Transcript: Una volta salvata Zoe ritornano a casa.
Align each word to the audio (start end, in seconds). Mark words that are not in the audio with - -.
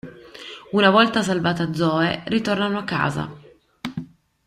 Una 0.71 0.89
volta 0.89 1.21
salvata 1.21 1.75
Zoe 1.75 2.23
ritornano 2.25 2.79
a 2.79 2.83
casa. 2.83 3.31